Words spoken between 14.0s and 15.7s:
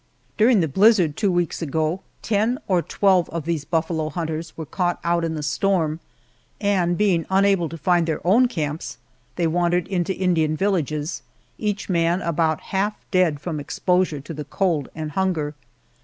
to the cold and hunger.